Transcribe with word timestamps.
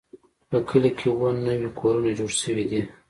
په 0.49 0.57
کلي 0.69 0.91
کې 0.97 1.07
اووه 1.09 1.29
نوي 1.47 1.69
کورونه 1.79 2.09
جوړ 2.17 2.31
شوي 2.41 2.63
دي. 2.71 2.81